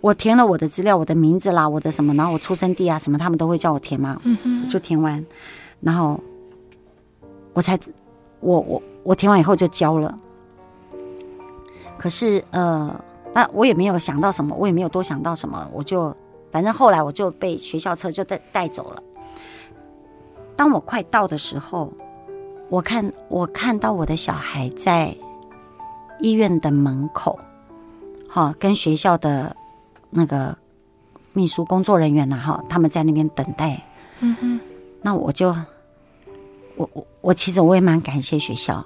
[0.00, 5.24] 我填了我的资料，我的名字啦，我的什么，然后我出生地啊什么，他们都会叫我填嘛，嗯，就填完，
[5.80, 6.20] 然后
[7.54, 7.78] 我才
[8.40, 10.14] 我我我填完以后就交了。
[12.02, 12.92] 可是呃，
[13.32, 16.12] 那我也没有想到什么，我也没有多想到什么，我就
[16.50, 19.00] 反正后来我就被学校车就带带走了。
[20.56, 21.92] 当我快到的时候，
[22.68, 25.14] 我看我看到我的小孩在
[26.18, 27.38] 医院的门口，
[28.28, 29.54] 哈，跟学校的
[30.10, 30.58] 那个
[31.32, 33.80] 秘书工作人员呐，哈，他们在那边等待。
[34.18, 34.60] 嗯哼，
[35.02, 35.54] 那我就，
[36.74, 38.84] 我我我其实我也蛮感谢学校。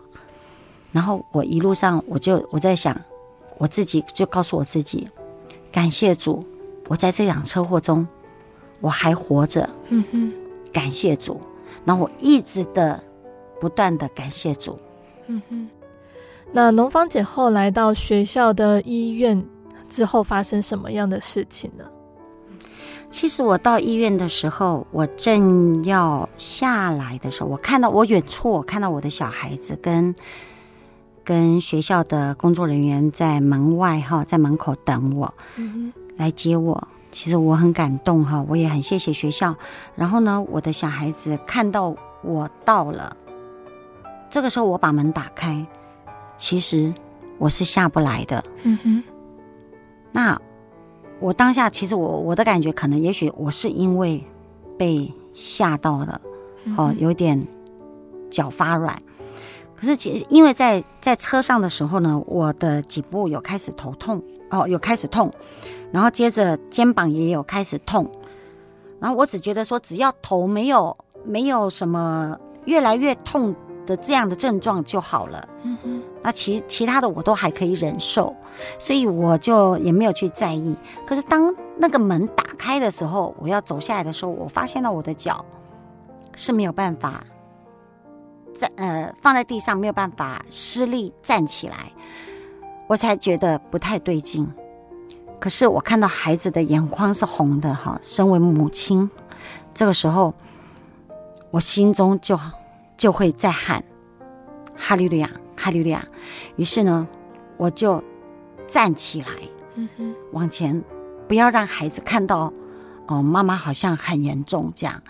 [0.96, 2.98] 然后我一路上我就我在想，
[3.58, 5.06] 我自己就告诉我自己，
[5.70, 6.42] 感谢主，
[6.88, 8.08] 我在这场车祸中
[8.80, 9.68] 我还活着。
[9.90, 10.32] 嗯哼，
[10.72, 11.38] 感谢主。
[11.84, 12.98] 然后我一直的
[13.60, 14.74] 不断的感谢主。
[15.26, 15.68] 嗯哼，
[16.50, 19.44] 那农芳姐后来到学校的医院
[19.90, 21.84] 之后发生什么样的事情呢？
[23.10, 30.14] 其实我到医院的时候，我正要下来的时候，我看到我远处，我看到我的小孩子跟
[31.26, 36.86] 跟学校的工作人员在门外哈，在门口等我，嗯，来接我。
[37.10, 39.56] 其实我很感动哈，我也很谢谢学校。
[39.96, 43.16] 然后呢，我的小孩子看到我到了，
[44.30, 45.66] 这个时候我把门打开，
[46.36, 46.94] 其实
[47.38, 48.44] 我是下不来的。
[48.62, 49.02] 嗯哼。
[50.12, 50.40] 那
[51.18, 54.22] 我当下其实我我的感觉可能也许我是因为
[54.78, 56.20] 被吓到了，
[56.76, 57.44] 哦，有点
[58.30, 58.96] 脚发软。
[59.76, 65.30] 可是其实因为在在车上的时候呢，我的颈部有开始头痛，哦，有开始痛。
[65.92, 68.10] 然后接着肩膀也有开始痛，
[69.00, 73.54] 然后我只觉得说，只要头没有没有什么越来越痛
[73.86, 75.48] 的这样的症状就好了。
[75.62, 78.34] 嗯哼，那其其他的我都还可以忍受，
[78.80, 80.76] 所以我就也没有去在意。
[81.06, 85.42] 可是当那个门打开的时候，我要走下来的时候，我发现了我的脚
[86.34, 87.24] 是没有办法
[88.56, 91.92] 在呃放在地上，没有办法施力站起来，
[92.86, 94.46] 我才觉得不太对劲。
[95.38, 99.08] 可是我看到孩子的眼眶是红的，哈，身为母亲，
[99.74, 100.32] 这个时候，
[101.50, 102.38] 我心中就
[102.96, 103.84] 就会在喊
[104.74, 106.02] 哈利路亚，哈利路亚。
[106.56, 107.06] 于是呢，
[107.58, 108.02] 我就
[108.66, 109.28] 站起来，
[109.74, 110.82] 嗯哼，往前，
[111.28, 112.50] 不要让孩子看到，
[113.06, 115.02] 哦，妈妈好像很严重这样。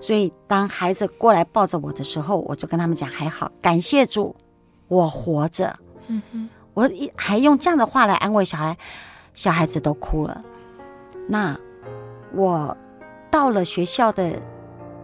[0.00, 4.34] 所以当孩子过来抱着我的时候，我就跟他们讲还好，感谢主，
[4.88, 5.76] 我活着。
[6.08, 8.76] 嗯哼，我还用这样的话来安慰小孩。
[9.32, 10.44] 小孩子都哭了，
[11.26, 11.58] 那
[12.36, 12.76] 我
[13.32, 14.40] 到了学校的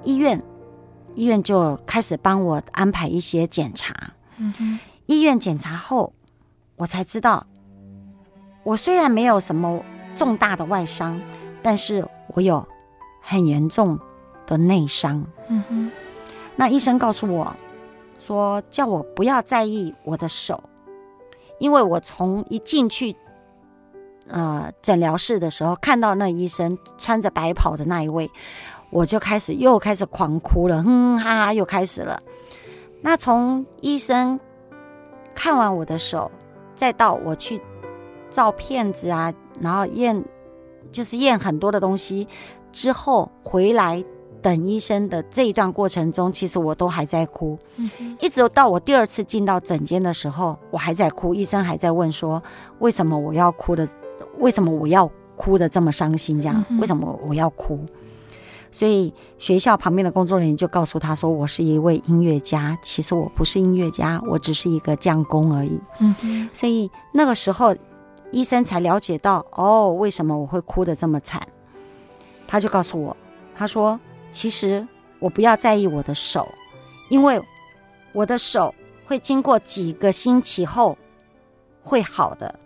[0.04, 0.40] 医院，
[1.16, 3.92] 医院就开始帮我安排一些检查。
[4.36, 6.12] 嗯哼，医院检查后，
[6.76, 7.44] 我才知道，
[8.62, 9.82] 我虽然没有什么
[10.14, 11.20] 重大的外伤，
[11.60, 12.66] 但是我有
[13.20, 13.98] 很严重
[14.46, 15.24] 的内伤。
[15.48, 15.90] 嗯哼，
[16.56, 17.54] 那医生告诉我
[18.18, 20.62] 说，叫我不要在意我的手，
[21.58, 23.16] 因为我从一进去。
[24.32, 28.30] 呃，诊疗室的时候看到那医生穿着白袍的那一位，
[28.90, 32.22] 我就开始又开始狂哭了，哼哈哈，又开始了。
[33.02, 34.38] 那从医生
[35.34, 36.30] 看完我的手，
[36.76, 37.60] 再到我去
[38.30, 40.22] 照片子啊，然后验
[40.90, 42.26] 就是验很多的东西
[42.72, 44.04] 之后回来
[44.42, 52.42] 等医生的这一段过程中，其实我都还在哭，嗯、一直到我第二次进到诊间的时候，我还在哭，医生还在问说
[52.78, 53.88] 为什么我要哭的。
[54.38, 56.40] 为什么我要哭的这么伤心？
[56.40, 57.78] 这样，为什么我要哭？
[58.70, 67.74] 所以学校旁边的工作人员就告诉他说：“我是一位音乐家，其实我不是音乐家，我只是一个匠工而已。”嗯，所以那个时候
[68.30, 71.40] 医生才了解到哦，为什么我会哭得这么惨？
[72.46, 73.16] 他就告诉我，
[73.54, 73.98] 他说
[74.30, 74.86] ：“其实
[75.18, 76.48] 我不要在意我的手，
[77.08, 77.42] 因为
[78.12, 78.74] 我的手
[79.06, 80.96] 会经过几个星期后
[81.82, 82.58] 会好的，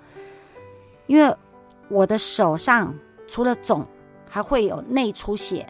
[1.06, 1.34] 因为。”
[1.90, 2.98] 我的手上
[3.28, 3.86] 除了肿，
[4.28, 5.66] 还会有内出血。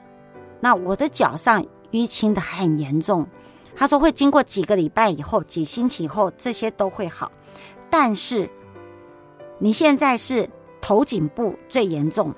[0.60, 3.26] 那我的脚上淤青的很严重。
[3.74, 7.32] 他说会经过几个礼拜以后，几星期以后，这些都会好。
[7.90, 8.48] 但是
[9.58, 10.48] 你现在是
[10.80, 12.34] 头颈部最严重，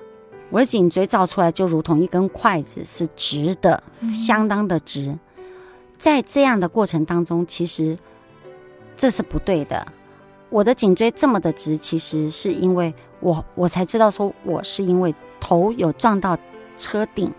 [0.49, 3.81] 我的颈椎照出来就如同一根筷子，是直的，
[4.15, 5.17] 相当的直。
[5.97, 7.97] 在这样的过程当中，其实
[8.95, 9.85] 这是不对的。
[10.49, 16.37] 我的颈椎这么的直，其实是因为我我才知道说，我是因为头有撞到
[16.77, 17.33] 车顶，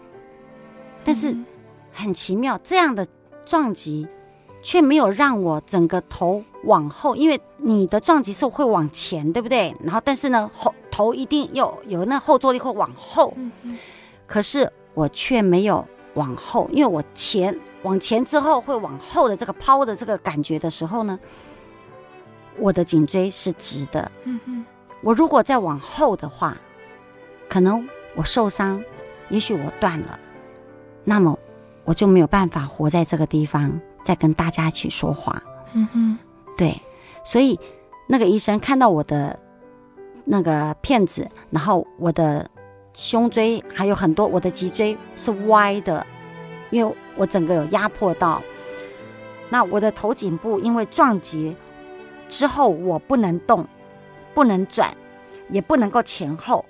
[1.05, 1.35] 但是
[1.93, 3.07] 很奇妙，这样的
[3.47, 4.07] 撞击
[4.63, 9.75] 却没有让我整个头往后，因为你的撞击是会往前，对不对？
[9.83, 13.33] 然后但是呢，后头一定有有那后坐力会往后，
[14.27, 21.19] 可是我却没有往后，因为我前往前之后会往后的这个抛的这个感觉的时候呢，
[22.59, 24.11] 我的颈椎是直的。
[25.01, 26.57] 我如果再往后的话，
[27.49, 28.83] 可能我受伤，
[29.29, 30.19] 也许我断了，
[31.05, 31.39] 那么
[31.85, 35.43] 我就没有办法活在这个地方，再跟大家一起说话。
[35.75, 36.19] 嗯哼，
[36.57, 36.81] 对，
[37.25, 37.59] 所以
[38.07, 39.39] 那个医生看到我的
[40.25, 42.49] 那个片子，然后我的
[42.95, 46.07] 胸椎还有很多，我的脊椎是歪的，
[46.71, 48.43] 因为我整个有压迫到。
[49.51, 51.57] 那我的头颈部因为撞击
[52.29, 53.67] 之后，我不能动，
[54.35, 54.95] 不能转，
[55.51, 56.65] 也不能够前后，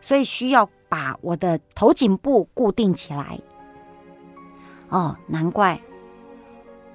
[0.00, 3.38] 所以需要把我的头颈部固定起来。
[4.88, 5.80] 哦，难怪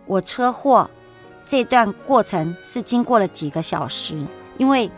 [0.07, 0.89] 我车祸。
[1.49, 4.21] 这段过程是经过了几个小时，
[4.57, 4.91] 因为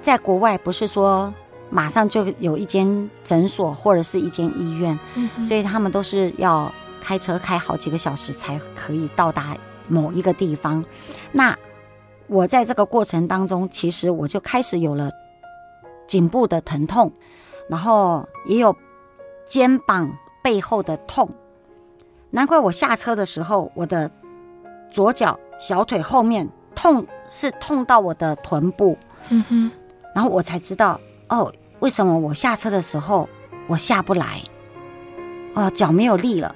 [0.00, 1.30] 在国外不是说
[1.68, 9.54] 马上就有一间诊所或者是一间医院，嗯、所以他们都是要开车开好几个小时才可以到达
[9.86, 10.82] 某一个地方。
[11.30, 11.54] 那
[12.26, 15.10] 我在这个过程当中，其实我就开始有了
[16.08, 17.12] 颈部的疼痛，
[17.68, 18.74] 然后也有
[19.44, 20.10] 肩膀
[20.42, 21.28] 背后的痛，
[22.30, 24.10] 难怪我下车的时候，我的
[24.90, 25.38] 左脚。
[25.58, 28.96] 小腿后面痛是痛到我的臀部，
[29.28, 29.70] 嗯哼，
[30.14, 33.28] 然后我才知道哦，为什么我下车的时候
[33.66, 34.40] 我下不来，
[35.52, 36.54] 哦，脚没有力了，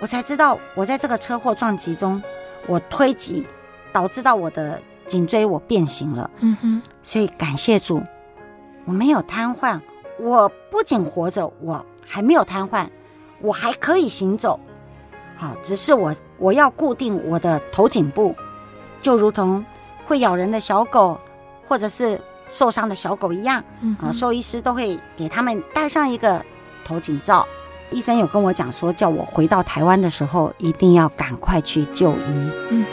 [0.00, 2.22] 我才知道我在这个车祸撞击中，
[2.66, 3.46] 我推挤
[3.90, 8.02] 导致到我的颈椎我变形了，嗯哼，所以感谢主，
[8.84, 9.80] 我没有瘫痪，
[10.20, 12.86] 我不仅活着，我还没有瘫痪，
[13.44, 14.58] 我还可以行走。
[15.36, 18.34] 好，只是我我要固定我的头颈部，
[19.02, 19.62] 就如同
[20.06, 21.18] 会咬人的小狗，
[21.68, 22.18] 或者是
[22.48, 23.62] 受伤的小狗一样。
[23.82, 26.42] 嗯，啊，兽医师都会给他们戴上一个
[26.84, 27.46] 头颈罩。
[27.90, 32.50] 医生有跟我讲说，叫我回到台湾的时候，一定要赶快去就医。
[32.70, 32.86] 嗯。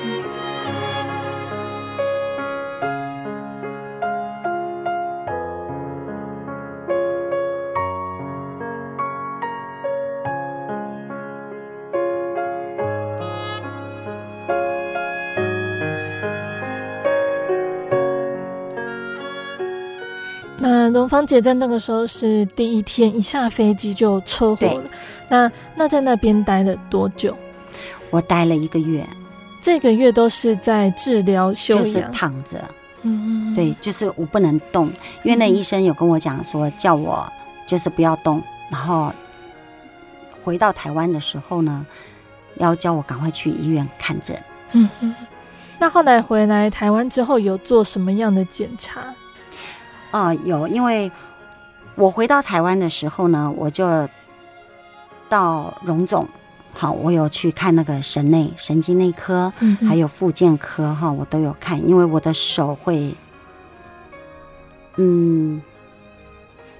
[21.11, 24.83] 芳姐在那个时候是第一天一下飞机就车祸了，
[25.27, 27.35] 那那在那边待了多久？
[28.11, 29.05] 我待了一个月，
[29.61, 32.63] 这个月都是在治疗休养，就是躺着。
[33.01, 34.87] 嗯，对，就是我不能动，
[35.23, 37.29] 因为那医生有跟我讲说，叫我
[37.67, 39.11] 就是不要动，然后
[40.41, 41.85] 回到台湾的时候呢，
[42.55, 44.41] 要叫我赶快去医院看诊。
[44.71, 45.13] 嗯嗯，
[45.77, 49.13] 那后来回来台湾之后有做什么样的检查？
[50.11, 51.09] 啊、呃，有，因为
[51.95, 54.07] 我回到台湾的时候呢，我就
[55.29, 56.27] 到荣总，
[56.73, 63.15] 好，我有去看那个神内神经内科，嗯、还有复健科，哈，我都有看，因为我的手会，
[64.97, 65.61] 嗯，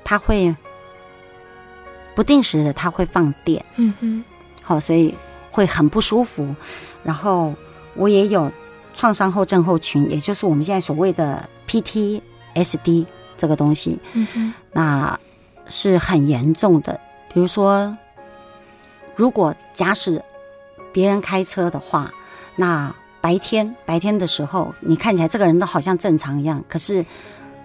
[0.04, 0.54] 它会
[2.14, 4.24] 不定时的，它会放电，嗯哼，
[4.62, 5.16] 好，所以
[5.50, 6.54] 会很不舒服，
[7.04, 7.54] 然后
[7.96, 8.52] 我也有
[8.94, 13.06] 创伤后症候群，也就是我们现在所谓的 PTSD。
[13.42, 14.00] 这个东西，
[14.72, 15.20] 那
[15.66, 17.00] 是很严重的。
[17.34, 17.98] 比如说，
[19.16, 20.24] 如果假使
[20.94, 22.14] 别人开车的话，
[22.56, 26.64] 那白天白天的时候，你看起来这个人都好像正常一样。
[26.70, 27.04] 可是，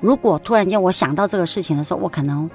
[0.00, 2.50] 如果突然间我想到这个事情的时候，我可能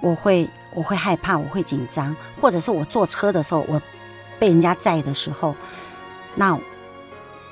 [0.00, 3.80] 我会我会害怕，我会紧张，或者是我坐车的时候，我
[4.40, 5.54] 被人家载的时候，
[6.34, 6.58] 那。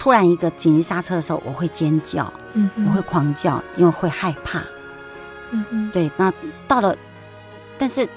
[0.03, 4.63] 突然一个紧急刹车的时候，我会尖叫，嗯，我会狂叫，因为会害怕。
[5.51, 6.11] 嗯嗯，对。
[6.17, 6.33] 那
[6.67, 6.97] 到了，
[7.79, 8.09] 但是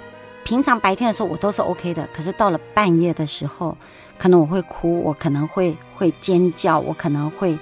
[0.43, 3.77] 平常白天的时候我都是 OK 的，可是到了半夜的时候，
[4.17, 7.57] 可能我会哭，我可能会会尖叫，我可能会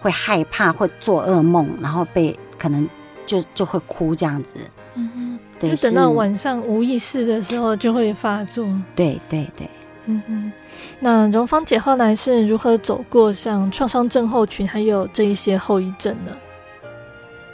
[0.00, 2.88] 会害怕，会做噩梦，然后被可能
[3.26, 4.58] 就就会哭这样子。
[4.94, 5.74] 嗯嗯，对。
[5.76, 8.66] 等到晚上无意识的时候就会发作。
[8.94, 9.68] 对对对。
[10.06, 10.52] 嗯嗯。
[11.00, 16.32] 那荣芳姐后来是如何走过像创伤症候群还有这一些后遗症呢？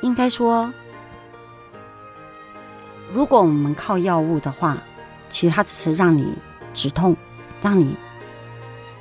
[0.03, 0.73] 应该说，
[3.11, 4.79] 如果我们靠药物的话，
[5.29, 6.35] 其实它只是让你
[6.73, 7.17] 止痛，
[7.61, 7.97] 让你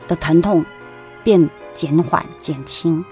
[0.07, 0.66] 的疼痛
[1.24, 3.03] 变减缓减轻。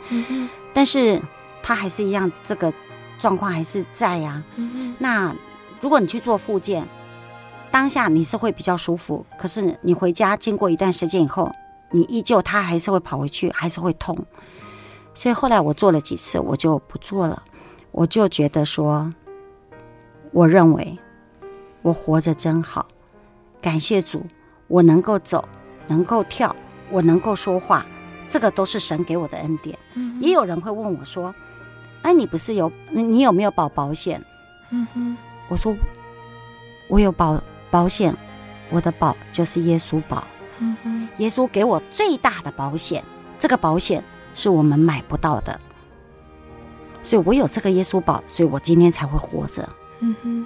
[0.74, 1.22] 但是
[1.62, 2.74] 它还是一样，这个
[3.20, 4.44] 状况还是在呀。
[4.98, 5.36] 那
[5.80, 6.88] 如果你去做复健。
[7.70, 11.52] 当下你是会比较舒服，可是你回家经过一段时间以后，
[11.92, 14.18] 你依旧它还是会跑回去，还是会痛。
[15.14, 17.44] 所以后来我做了几次，我就不做了。
[17.92, 19.12] 我就觉得说，
[20.38, 20.96] 我认为
[21.82, 22.88] 我活着真好，
[23.60, 24.24] 感谢主，
[24.68, 25.44] 我能够走，
[25.88, 26.56] 能够跳，
[26.92, 27.84] 我能够说话，
[28.28, 29.76] 这个都是神给我的恩典。
[29.96, 31.34] 嗯，也有人会问我说
[32.04, 34.24] ：“哎，你不是有你有没有保保险？”
[34.70, 35.18] 嗯哼，
[35.48, 35.76] 我说
[36.88, 38.16] 我有保保险，
[38.70, 40.24] 我的保就是耶稣保。
[40.60, 43.04] 嗯哼，耶稣给我最大的保险，
[43.40, 44.04] 这个保险
[44.36, 45.60] 是我们买不到的。
[47.02, 49.68] 所以我有这个耶稣保，所以我今天才会活着。
[50.00, 50.46] 嗯哼，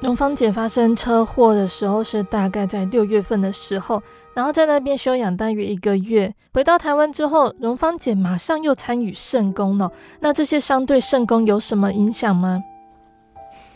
[0.00, 4.02] 荣芳姐发生车祸的时候是大概在六月份的时候，
[4.34, 6.34] 然后在那边休养大约一个月。
[6.52, 9.90] 回到台湾之后，荣芳姐马上又参与圣工了。
[10.20, 12.62] 那这些伤对圣工有什么影响吗？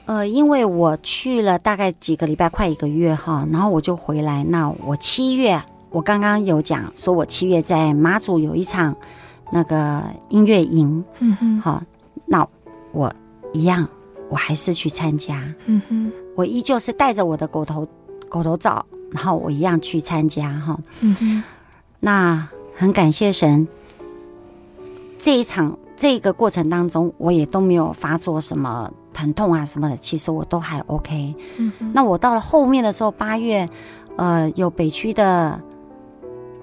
[0.06, 4.42] 呃，因为我去了大概几个礼拜，快一个月哈，然后我就回来。
[4.44, 8.96] 那我七月，我刚刚有讲说，我七月在马祖有一场。
[9.54, 11.82] 那个音乐营，嗯哼，好，
[12.24, 12.48] 那
[12.92, 13.12] 我
[13.52, 13.86] 一样，
[14.32, 17.86] 我还是去参加，嗯哼，我依旧是带着我的狗头
[18.30, 21.42] 狗头照，然后我一样去参加，哈，嗯哼，
[22.00, 23.68] 那很感谢神，
[25.18, 33.68] 这一场这个过程当中，我也都没有发作什么疼痛啊什么的，其实我都还 OK，嗯哼，那我到了后面的时候，八月，
[34.16, 35.60] 呃，有北区的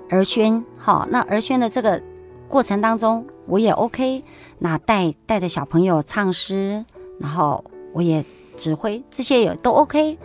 [0.10, 2.02] 儿宣，好，那儿宣的这个。
[2.50, 4.24] 过程当中我也 OK，
[4.58, 6.84] 那带带着小朋友唱诗，
[7.20, 7.64] 然后
[7.94, 8.24] 我也
[8.58, 10.18] 指挥，这些也都 OK。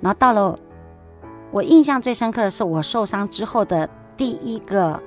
[0.00, 0.58] 然后到了
[1.50, 5.00] 我印象最深刻的是我受伤之后的第一个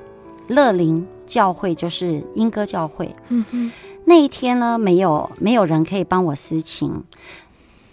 [0.48, 3.14] 乐灵教会，就是英歌教会。
[3.30, 3.72] 嗯嗯，
[4.06, 7.04] 那一天呢，没有没有人可以帮我私情，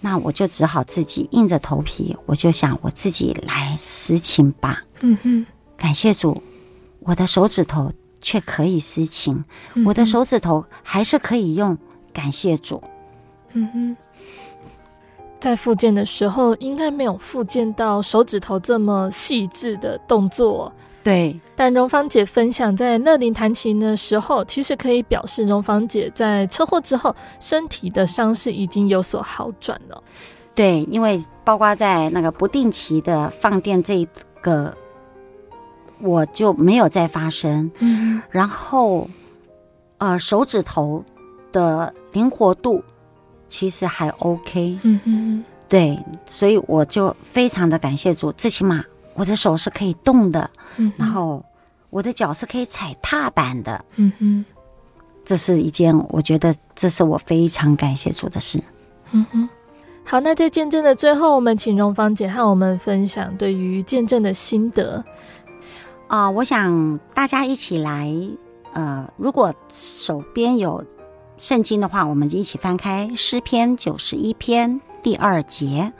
[0.01, 4.83] 那我就只好自己硬着头皮，我就想我自己来私情吧。
[5.01, 5.47] 嗯哼，
[5.77, 6.43] 感谢主，
[7.01, 7.91] 我的手指头。
[8.27, 9.45] 却可以司琴，
[9.85, 11.77] 我的手指头还是可以用，
[12.11, 12.83] 感谢主。
[13.55, 13.97] 嗯哼，
[15.41, 20.71] 在复健的时候，应该没有复健到手指头这么细致的动作。
[21.03, 30.03] 对，但荣芳姐分享在乐龄弹琴的时候，其实可以表示荣芳姐在车祸之后身体的伤势已经有所好转了。
[30.55, 34.07] 对，因为包括在那个不定期的放电这
[34.41, 34.73] 个。
[36.01, 39.09] 我就没有再发生，嗯，然后，
[39.97, 41.03] 呃，手指头
[41.51, 42.83] 的灵活度
[43.49, 48.85] 其实还 OK，嗯嗯，对，所以我就非常的感谢主，最起码
[49.15, 51.45] 我的手是可以动的，嗯，然后
[51.91, 54.45] 我的脚是可以踩踏板的，嗯哼，
[55.25, 58.61] 这是一件我觉得这是我非常感谢主的事，
[59.13, 59.49] 嗯哼，
[60.05, 65.05] 好，那在见证的最后，我们请荣芳姐和我们分享对于见证的心得。
[66.07, 68.13] 啊、呃，我想大家一起来，
[68.75, 70.85] 呃，如果手边有
[71.37, 75.93] 圣经的话，我们就一起翻开诗篇九十一篇第二节。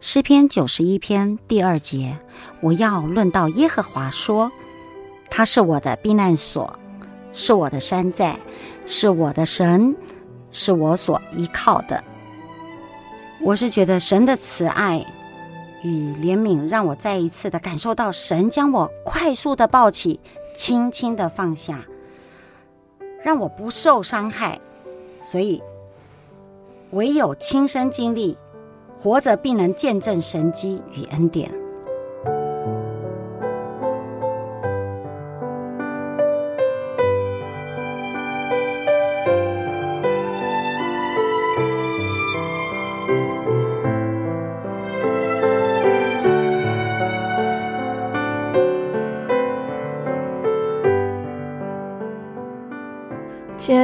[0.00, 2.18] 诗篇九十一篇第二节，
[2.60, 4.52] 我要论到耶和华说，
[5.30, 6.78] 他是我的避难所，
[7.32, 8.38] 是我的山寨，
[8.86, 9.96] 是我的神，
[10.52, 12.04] 是我所依靠的。
[13.40, 15.04] 我是觉得神的慈爱。
[15.82, 20.18] 与怜悯让我再一次的感受到神将我快速的抱起，
[20.56, 21.84] 轻轻的放下，
[23.26, 24.56] 让我不受伤害。
[25.20, 25.60] 所以，
[26.92, 28.38] 唯有亲身经历，
[28.96, 31.52] 活着必能见证神机与恩典。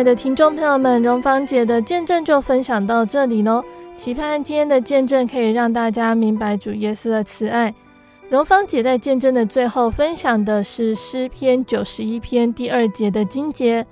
[0.03, 3.63] 爱的听众朋友们，荣芳姐的见证就分享到这里喽。
[3.95, 7.73] 期盼今天的见证可以让大家明白主耶稣的慈爱。
[8.29, 13.87] 荣芳姐在见证的最后分享的是诗篇九十一篇第二节的经节：“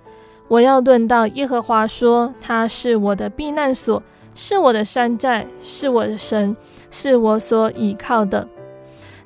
[0.50, 4.02] 我要论到耶和华说，他是我的避难所，
[4.34, 6.56] 是我的山寨，是我的神，
[6.90, 8.48] 是我所倚靠的。”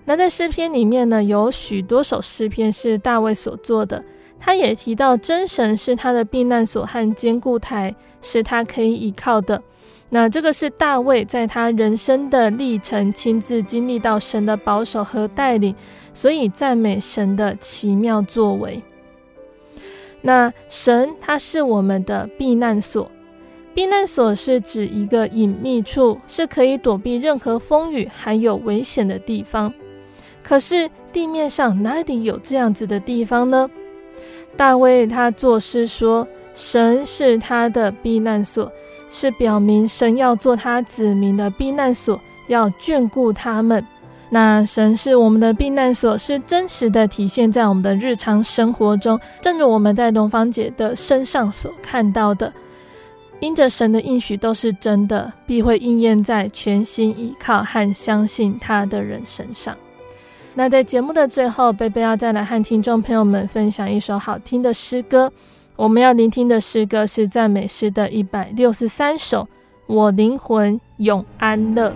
[0.04, 4.04] 那在诗篇里面呢，有许多首诗篇是大卫所作的。
[4.44, 9.62] 他也提到，真神是他的避难所和坚固台，是他可以依靠的。
[10.10, 15.74] 那这个是大卫在他人生的历程亲自经历到神的保守和带领，
[16.12, 18.82] 所以赞美神的奇妙作为。
[20.20, 23.10] 那神他是我们的避难所，
[23.72, 29.72] 避难所是指一个隐秘处，是可以躲避任何风雨还有危险的地方。
[30.42, 33.70] 可是地面上哪里有这样子的地方呢？
[34.56, 38.70] 大卫他作诗说：“神是他的避难所，
[39.10, 43.84] 是表明神要做他子民的避难所，要眷顾他们。
[44.30, 52.52] 那神是我们的避难所，是真实的体现在我们的日常生活中，正如我们在龙芳姐的身上所看到的。
[53.40, 59.76] 因着神的应许都是真的，必会应验在全心依靠和相信他的人身上。
[60.56, 65.30] 那在节目的最后，贝贝要再来和听众朋友们分享一首好听的诗歌。
[65.74, 69.42] 我们要聆听的诗歌是赞美诗的一百六十三首，
[69.86, 71.90] 《我灵魂永安乐》。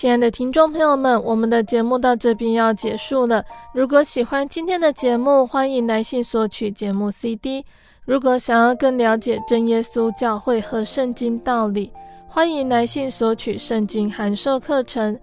[0.00, 3.44] 亲爱的听众朋友们，我们的节目到这边要结束了。
[3.74, 7.62] 如果喜欢今天的节目，欢迎来信索取节目 CD。
[8.06, 11.92] 如果想要更了解真耶稣教会和圣经道理，
[12.26, 15.20] 欢迎来信索取圣经函授课程。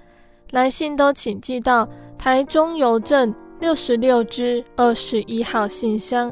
[0.51, 6.31] 来信都请寄到台中邮政六十六支二十一号信箱。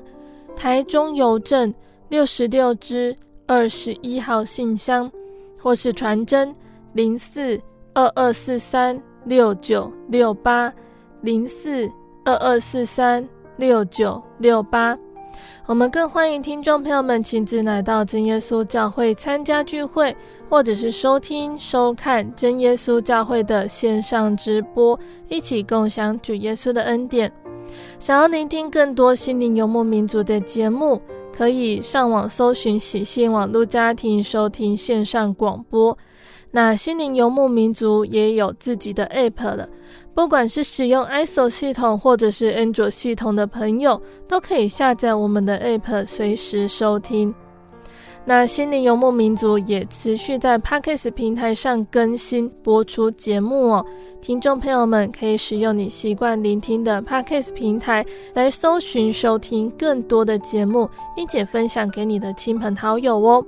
[0.56, 1.74] 台中邮政
[2.10, 3.18] 六十六支
[3.48, 5.12] 二十一号信箱，
[5.60, 6.56] 或是传真
[6.93, 7.60] 零四
[7.96, 10.72] 二二四三六九六八
[11.22, 11.89] 零四
[12.26, 13.26] 二二四三
[13.56, 14.98] 六九六八。
[15.66, 20.14] 我们更欢迎听众朋友们亲自来到真耶稣教会参加聚会，
[20.50, 27.32] 或者是收听、收看真耶稣教会的线上直播，一起共享主耶稣的恩典。
[27.98, 35.98] 想要聆听更多心灵游牧民族的节目，可以上网搜寻喜信网络家庭收听线上广播。
[36.56, 39.68] 那心灵游牧民族也有自己的 App 了，
[40.14, 47.36] 不管是使用 ISO 系统或者是 Android 系统的朋友，都可以下载我们的 App，随时收听。
[48.24, 53.86] 那心灵游牧民族也持续在 Podcast 平台上更新播出节目哦，
[54.22, 63.45] 听众朋友们可以使用你习惯聆听的 Podcast 平台来搜寻收听更多的节目，并且分享给你的亲朋好友哦。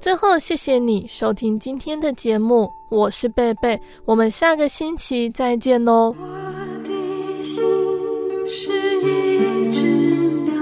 [0.00, 6.14] 最后，谢谢你收听今天的节目，我是贝贝，我们下个星期再见喽。
[6.16, 6.26] 我
[6.84, 7.64] 的心
[8.46, 8.70] 是
[9.02, 9.86] 一只
[10.44, 10.54] 鸟，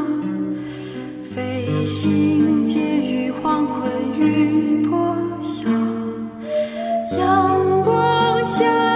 [1.22, 5.68] 飞行介于黄昏与破晓，
[7.18, 8.95] 阳光下。